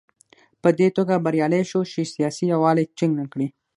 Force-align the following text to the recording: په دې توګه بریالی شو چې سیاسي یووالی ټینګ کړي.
په 0.61 0.69
دې 0.77 0.87
توګه 0.97 1.15
بریالی 1.25 1.63
شو 1.69 1.81
چې 1.91 2.01
سیاسي 2.13 2.43
یووالی 2.53 2.85
ټینګ 2.97 3.15
کړي. 3.33 3.47